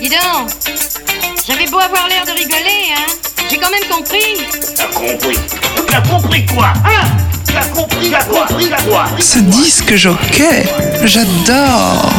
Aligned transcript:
Dis 0.00 0.08
donc, 0.08 0.48
j'avais 1.46 1.66
beau 1.66 1.78
avoir 1.78 2.08
l'air 2.08 2.24
de 2.26 2.32
rigoler, 2.32 2.90
hein, 2.90 3.06
j'ai 3.48 3.56
quand 3.56 3.70
même 3.70 3.88
compris. 3.88 4.44
T'as 4.76 4.86
compris. 4.86 5.38
T'as 5.86 6.00
compris 6.00 6.44
quoi 6.46 6.72
Hein? 6.84 7.06
T'as 7.46 7.66
compris, 7.66 8.10
t'as 8.10 8.24
compris, 8.24 8.68
t'as 8.68 8.82
compris, 8.82 9.22
Ce 9.22 9.38
disque 9.38 9.94
jockey, 9.94 10.64
j'adore. 11.04 12.10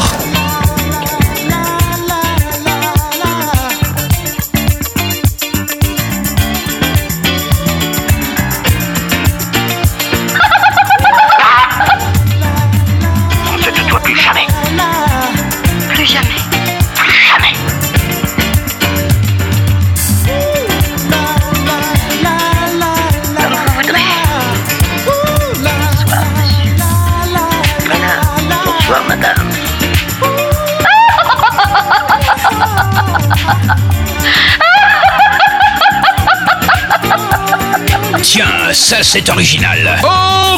c'est 39.15 39.29
original. 39.29 39.97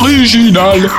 Original 0.02 0.90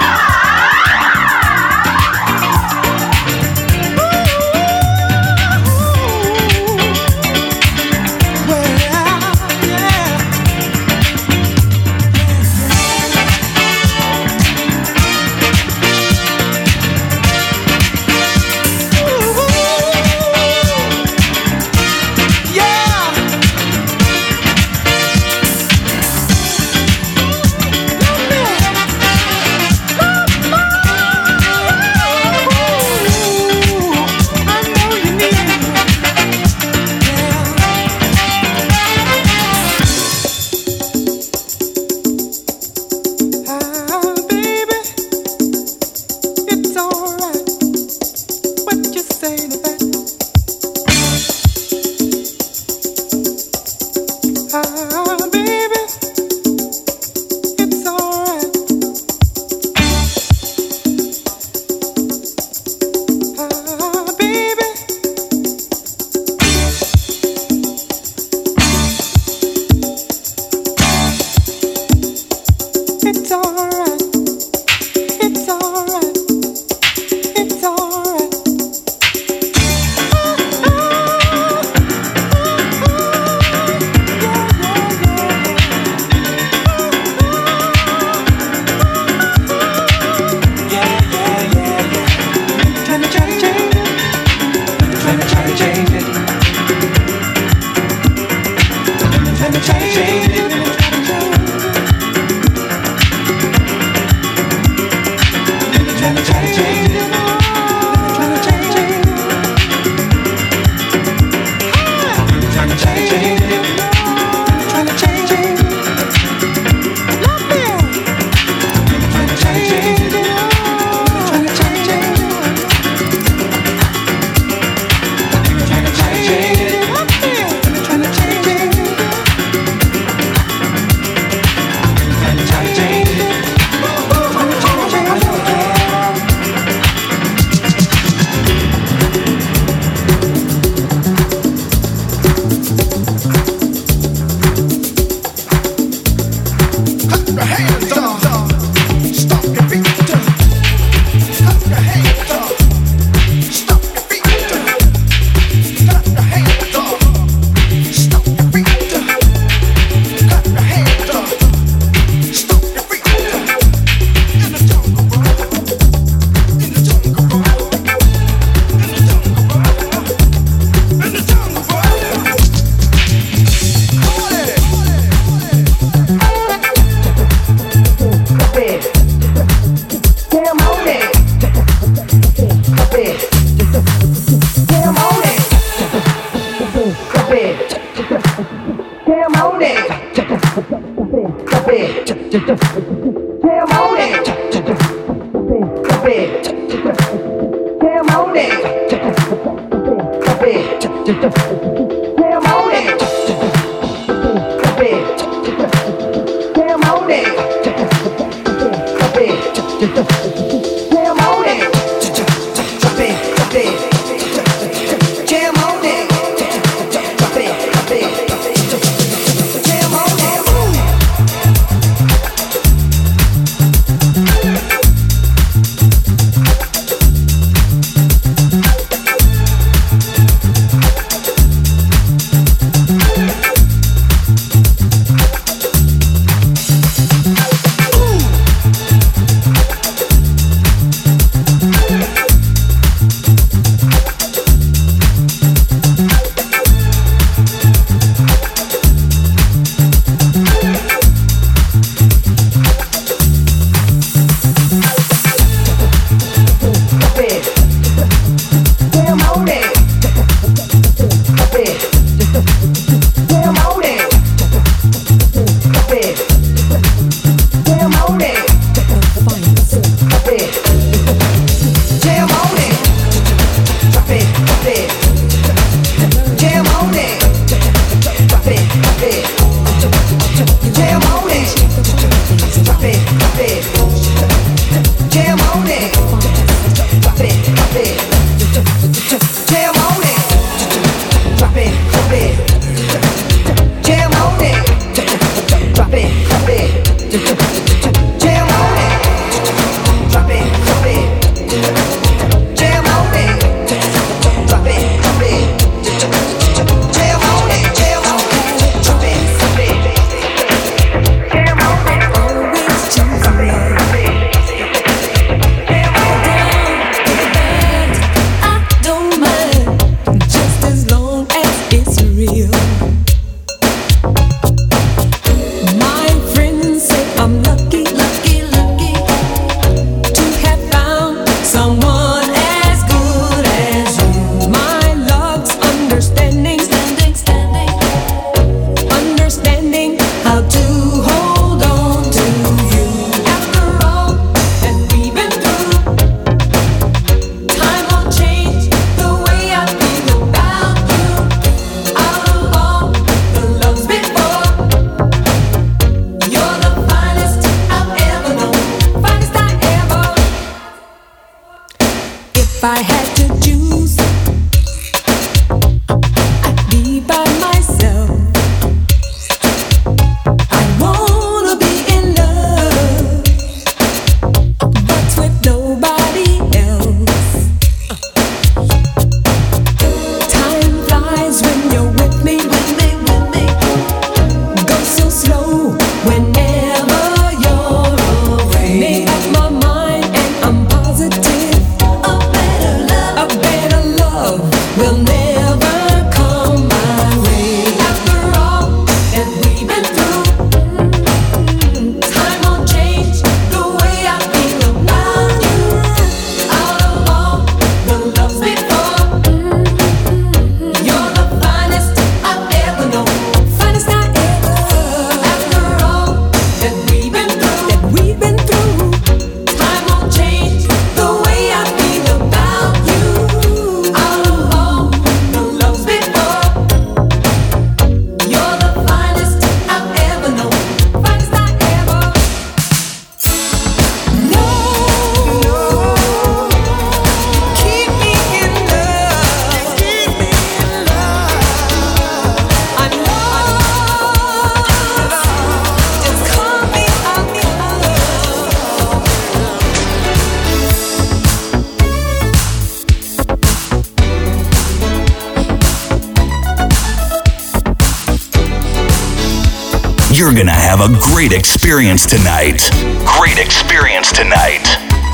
experience 461.68 462.06
tonight. 462.06 462.70
Great 463.04 463.36
experience 463.36 464.10
tonight. 464.10 464.64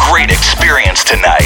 Great 0.08 0.30
experience 0.30 1.02
tonight. 1.02 1.43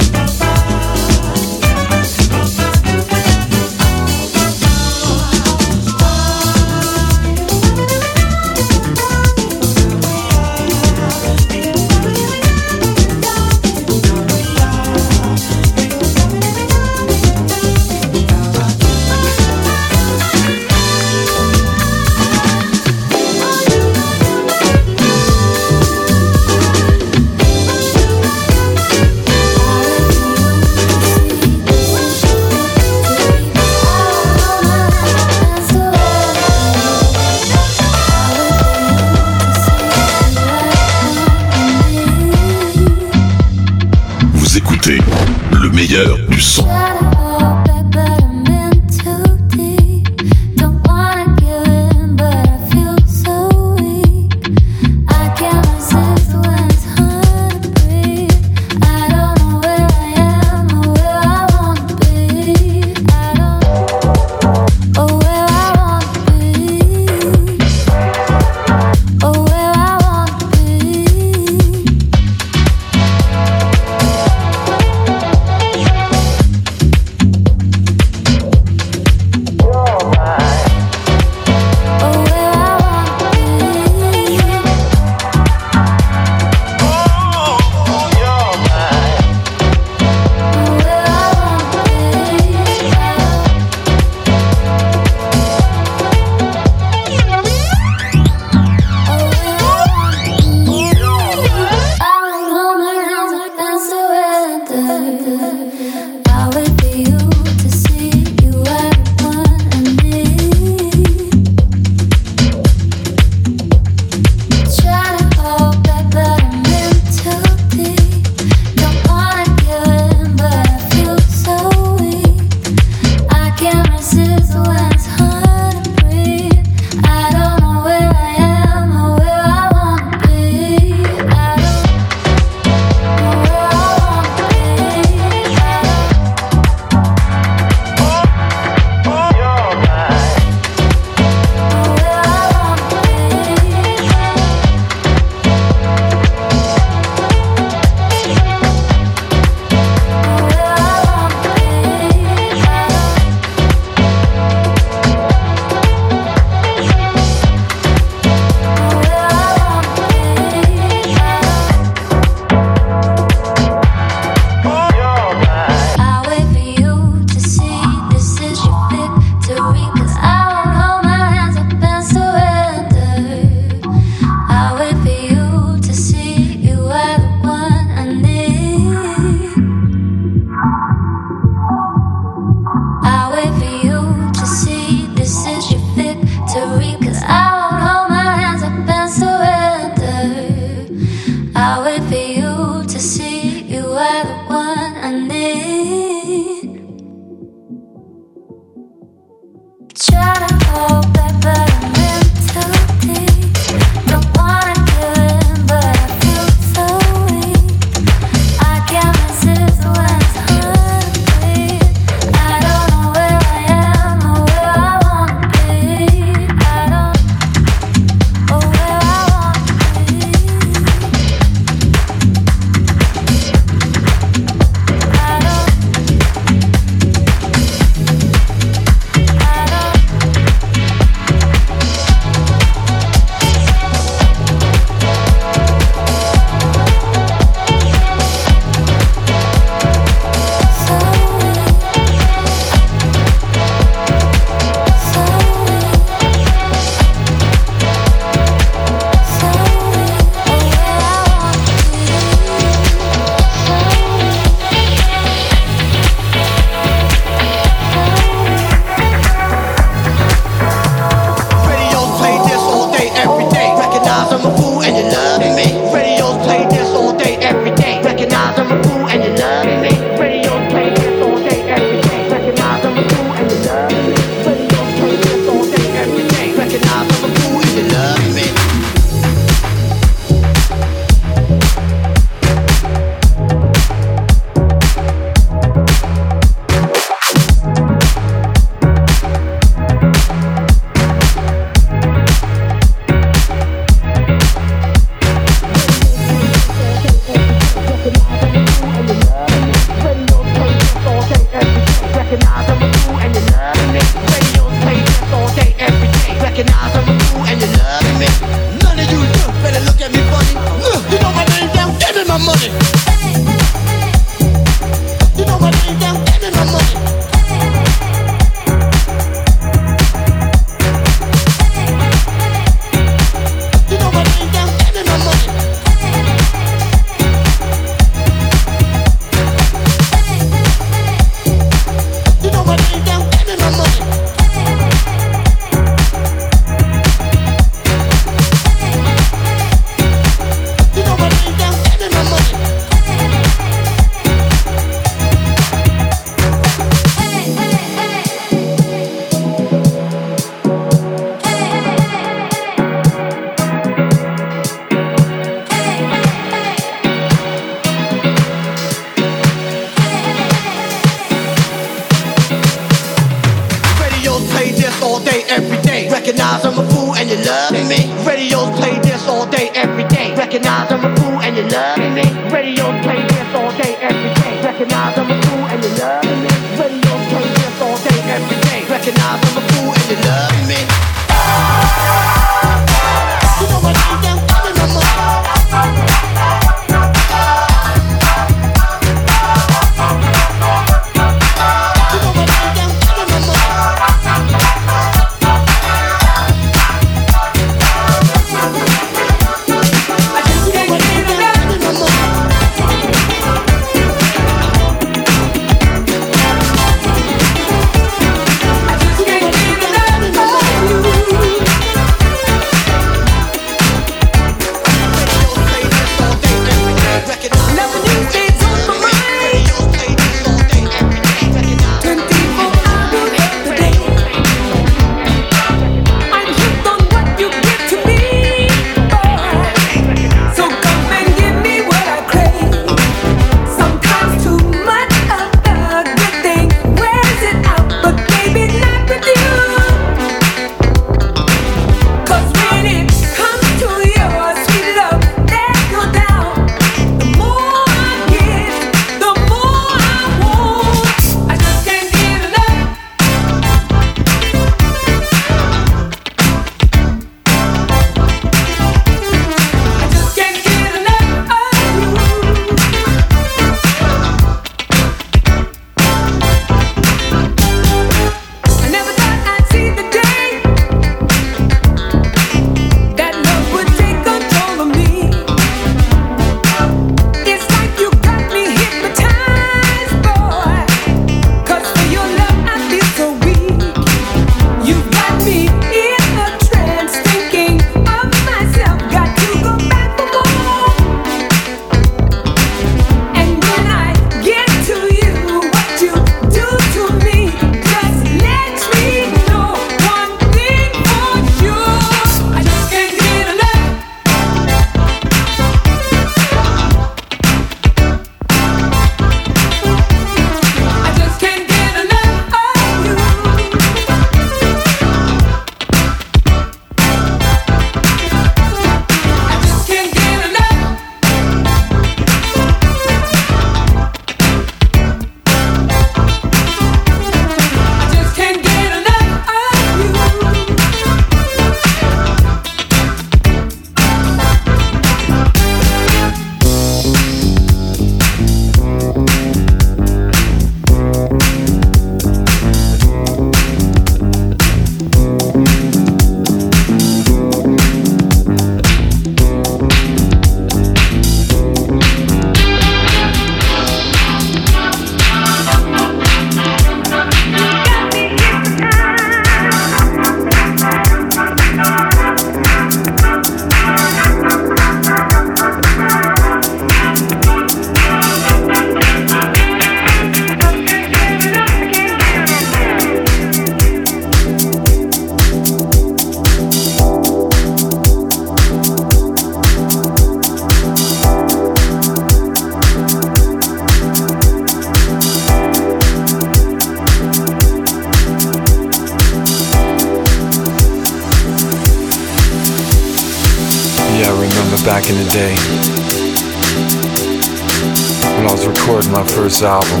Recording 598.70 599.10
my 599.10 599.26
first 599.26 599.62
album 599.62 600.00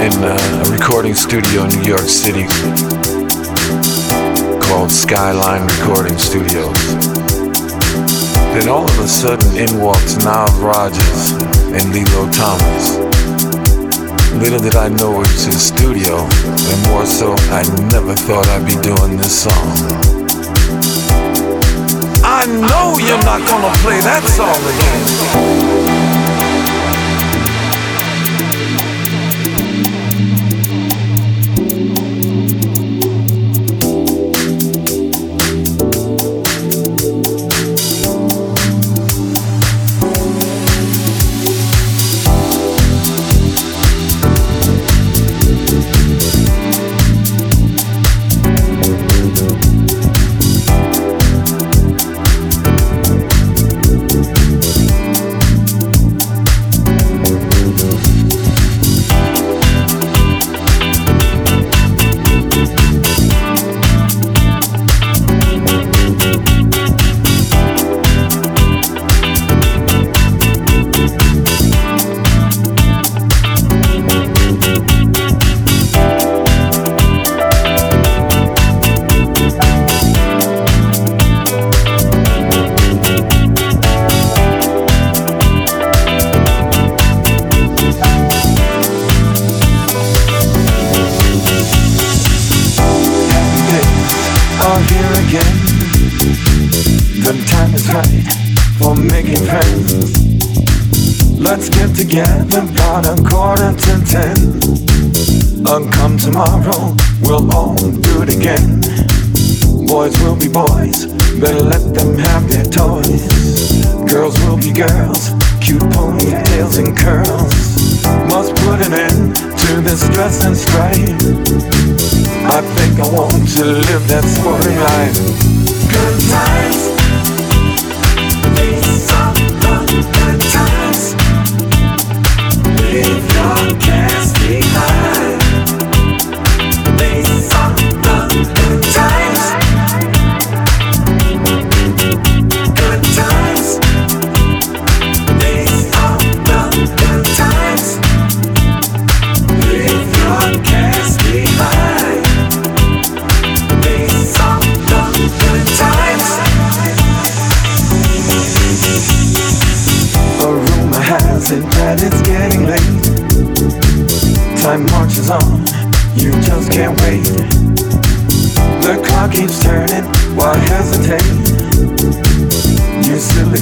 in 0.00 0.24
a 0.24 0.70
recording 0.70 1.12
studio 1.12 1.64
in 1.64 1.68
New 1.68 1.86
York 1.86 2.08
City 2.08 2.44
called 4.58 4.90
Skyline 4.90 5.66
Recording 5.66 6.16
Studios. 6.16 6.72
Then 8.54 8.70
all 8.70 8.84
of 8.84 8.98
a 8.98 9.06
sudden 9.06 9.54
in 9.54 9.80
walks 9.82 10.16
Nav 10.24 10.48
Rogers 10.62 11.32
and 11.76 11.92
Lillo 11.92 12.30
Thomas. 12.32 12.96
Little 14.32 14.60
did 14.60 14.76
I 14.76 14.88
know 14.88 15.16
it 15.16 15.28
was 15.28 15.44
his 15.44 15.62
studio, 15.62 16.16
and 16.24 16.88
more 16.88 17.04
so, 17.04 17.34
I 17.52 17.64
never 17.92 18.14
thought 18.14 18.48
I'd 18.48 18.64
be 18.64 18.80
doing 18.80 19.18
this 19.18 19.42
song. 19.42 20.08
I 22.40 22.46
know 22.46 22.96
you're 22.98 23.18
not 23.24 23.44
gonna 23.48 23.72
play 23.78 23.98
that 24.00 24.22
song 24.28 24.54
again. 24.54 26.07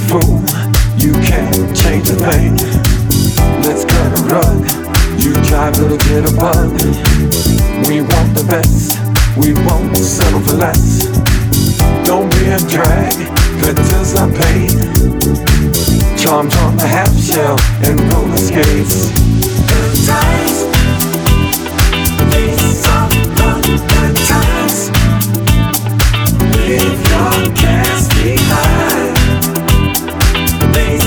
fool. 0.07 0.39
You 0.97 1.11
can't 1.19 1.75
change 1.75 2.09
a 2.09 2.15
thing. 2.15 2.55
Let's 3.63 3.83
cut 3.83 4.11
a 4.15 4.23
rug. 4.31 4.63
You 5.19 5.33
drive, 5.43 5.77
a 5.79 5.83
little 5.83 5.97
bit 6.07 6.23
above. 6.31 6.71
We 7.87 8.01
want 8.01 8.31
the 8.35 8.45
best. 8.47 8.95
We 9.35 9.53
won't 9.67 9.95
settle 9.97 10.39
for 10.39 10.55
less. 10.55 11.05
Don't 12.07 12.31
be 12.31 12.47
a 12.47 12.59
drag, 12.71 13.13
cause 13.59 13.91
it's 13.99 14.13
not 14.15 14.31
paid. 14.33 14.71
Charms 16.17 16.55
on 16.57 16.77
the 16.77 16.87
half 16.87 17.13
shell 17.19 17.57
and 17.83 17.99
roller 18.11 18.37
skates. 18.37 19.11
Good 19.67 19.93
times. 20.07 20.57
These 22.31 22.87
are 22.87 23.09
the 23.39 23.51
good 23.91 24.15
times. 24.31 24.89
Leave 26.55 27.01
your 27.11 27.55
past 27.55 28.09
behind 28.11 29.06
things 30.77 31.06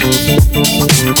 Thank 0.00 0.49
Thank 0.80 1.20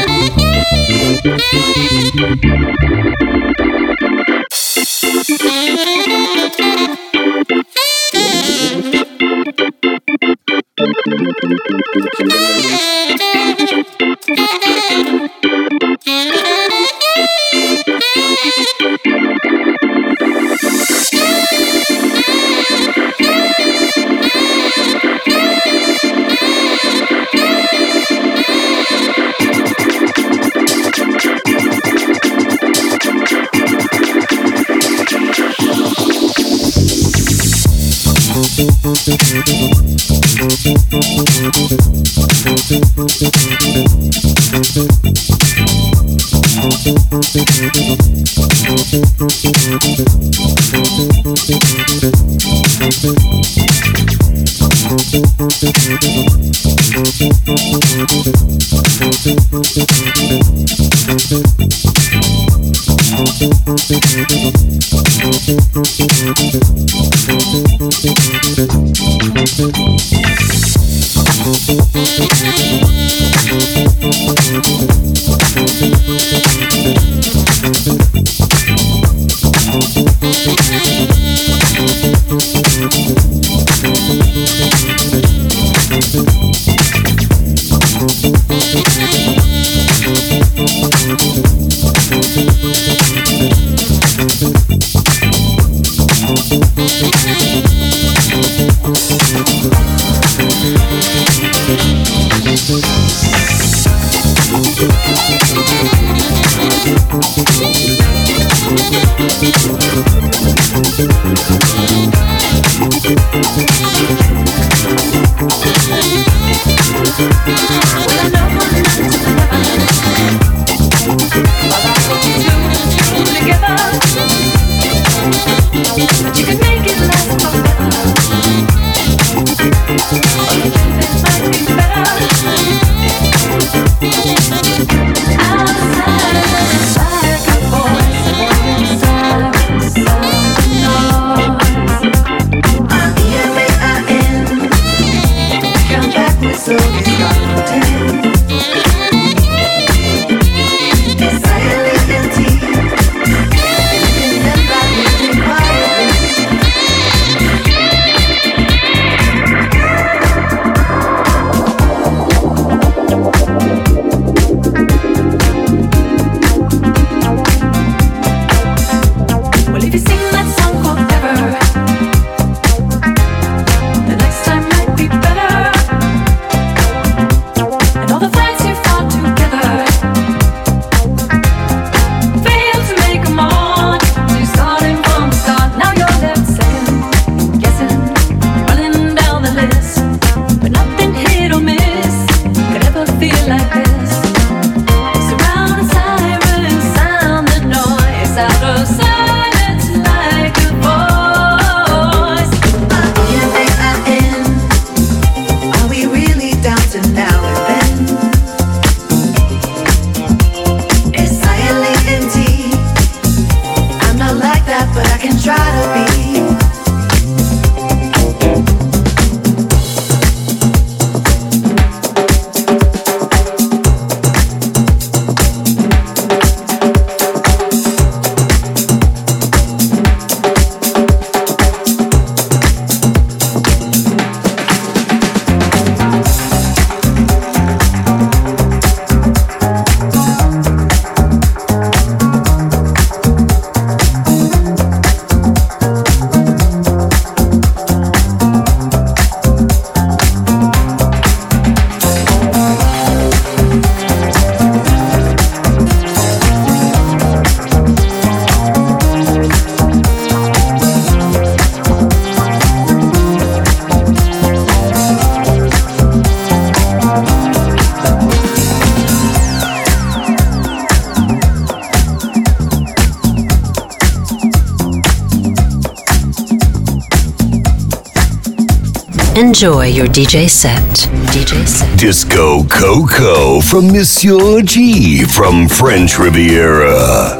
Enjoy 279.61 279.85
your 279.85 280.07
DJ 280.07 280.49
set. 280.49 280.81
DJ 281.29 281.67
set. 281.67 281.99
Disco 281.99 282.63
Coco 282.63 283.61
from 283.61 283.91
Monsieur 283.91 284.63
G 284.63 285.23
from 285.23 285.67
French 285.69 286.17
Riviera. 286.17 287.37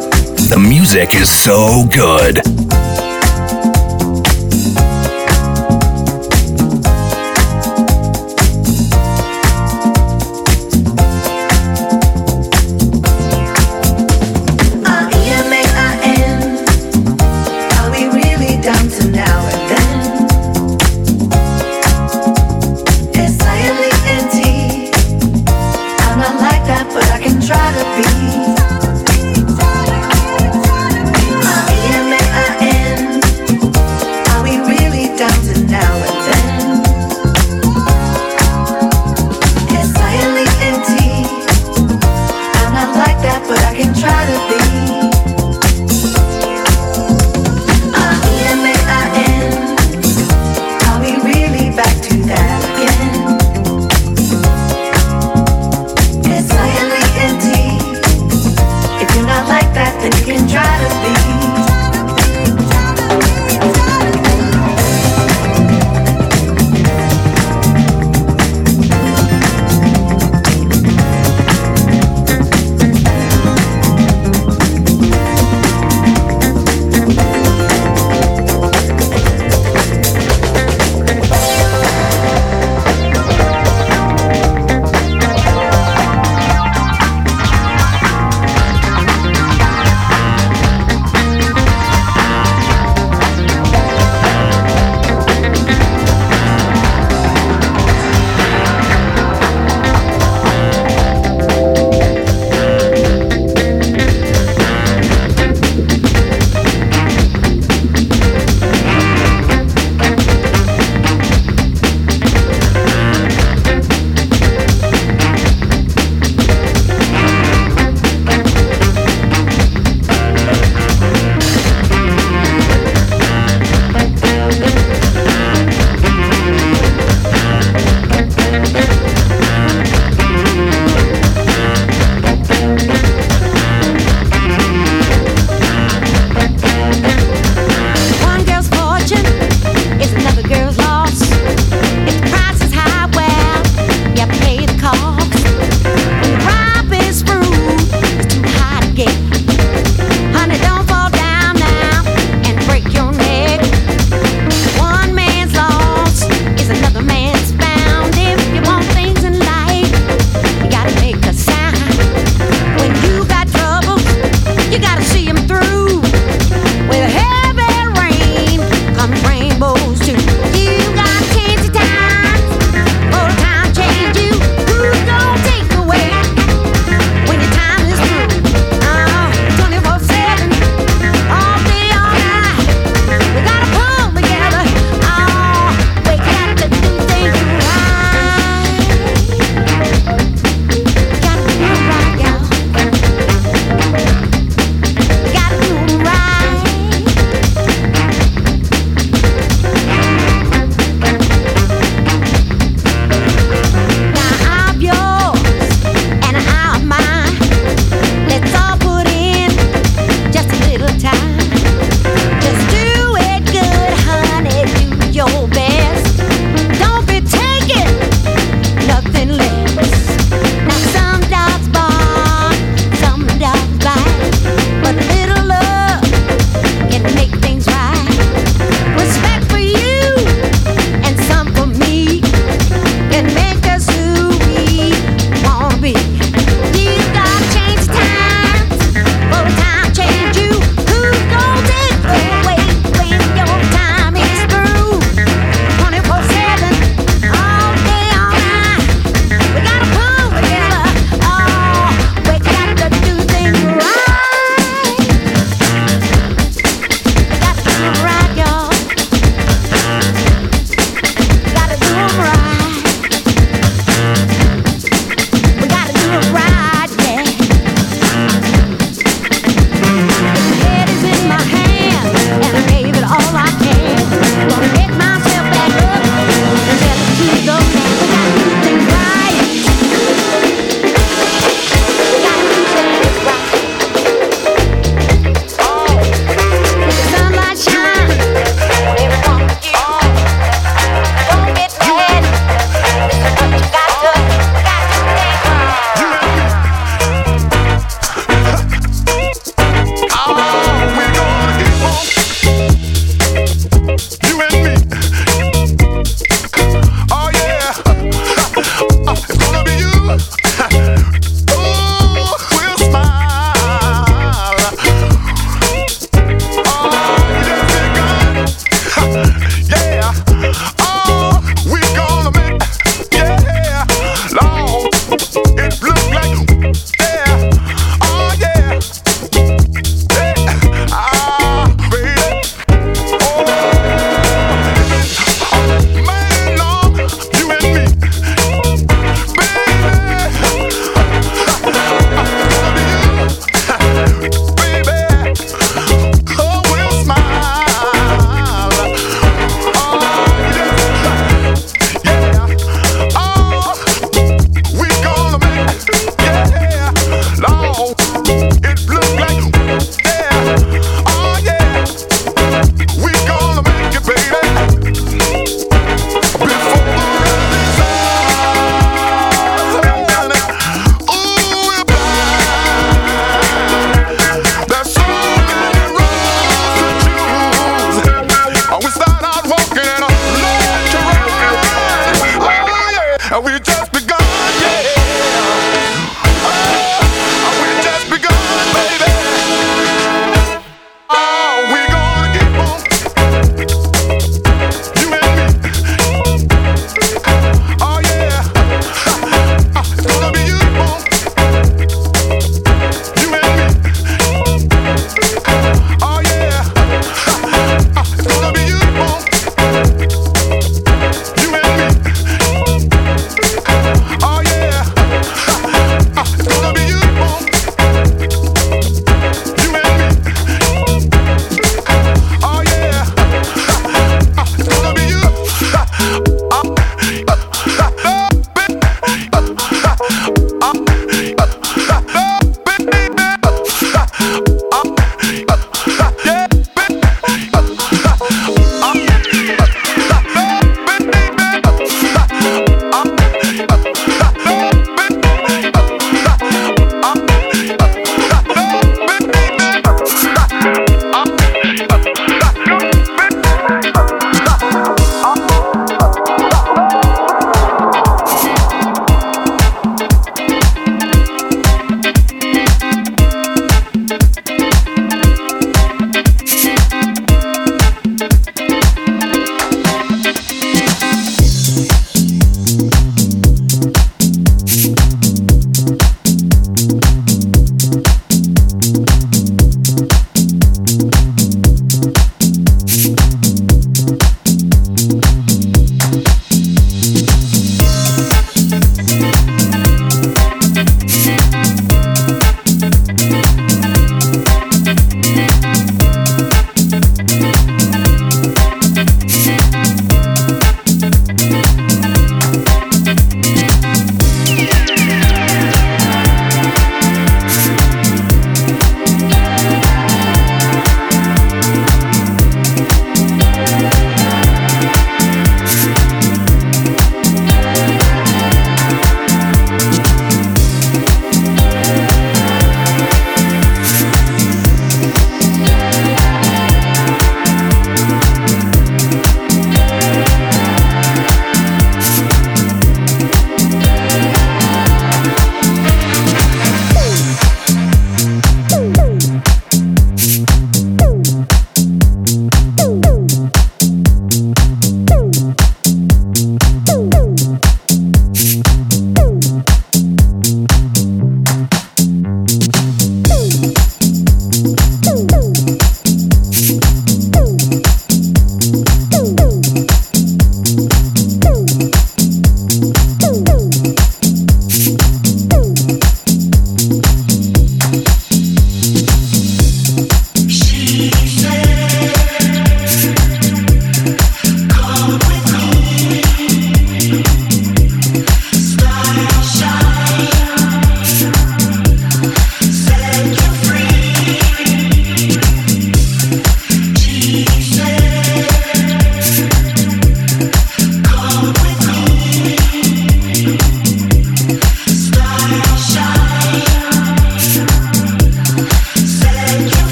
The 0.51 0.59
music 0.59 1.15
is 1.15 1.31
so 1.31 1.87
good. 1.91 2.60